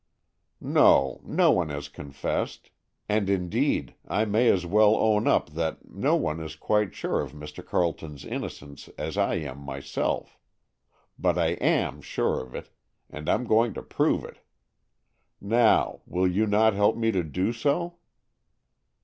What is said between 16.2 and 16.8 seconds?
you not